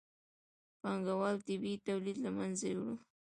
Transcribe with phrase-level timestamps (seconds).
[0.81, 2.97] پانګوالۍ طبیعي تولید له منځه یووړ.